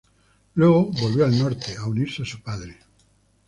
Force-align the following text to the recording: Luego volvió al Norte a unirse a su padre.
Luego 0.55 0.89
volvió 0.99 1.25
al 1.25 1.37
Norte 1.37 1.75
a 1.77 1.85
unirse 1.85 2.23
a 2.23 2.25
su 2.25 2.41
padre. 2.41 2.75